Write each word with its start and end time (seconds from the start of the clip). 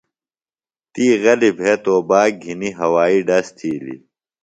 تی 0.93 1.05
غلی 1.21 1.49
بھےۡ 1.57 1.77
توباک 1.83 2.31
گِھنی 2.43 2.69
ہوائی 2.79 3.19
ڈز 3.27 3.47
تِھیلیۡ۔ 3.57 4.01